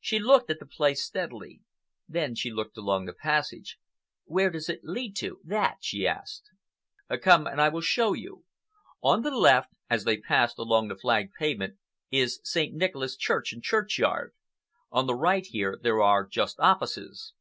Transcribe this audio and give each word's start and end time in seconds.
She 0.00 0.18
looked 0.18 0.48
at 0.48 0.58
the 0.58 0.64
place 0.64 1.04
steadily. 1.04 1.60
Then 2.08 2.34
she 2.34 2.50
looked 2.50 2.78
along 2.78 3.04
the 3.04 3.12
passage. 3.12 3.76
"Where 4.24 4.48
does 4.48 4.70
it 4.70 4.80
lead 4.84 5.14
to—that?" 5.16 5.76
she 5.82 6.06
asked. 6.06 6.44
"Come 7.20 7.46
and 7.46 7.60
I 7.60 7.68
will 7.68 7.82
show 7.82 8.14
you. 8.14 8.46
On 9.02 9.20
the 9.20 9.30
left"—as 9.36 10.04
they 10.04 10.16
passed 10.16 10.58
along 10.58 10.88
the 10.88 10.96
flagged 10.96 11.34
pavement—"is 11.38 12.40
St. 12.42 12.72
Nicholas 12.74 13.18
Church 13.18 13.52
and 13.52 13.62
churchyard. 13.62 14.32
On 14.90 15.06
the 15.06 15.14
right 15.14 15.44
here 15.44 15.78
there 15.82 16.00
are 16.00 16.24
just 16.26 16.58
offices. 16.58 17.34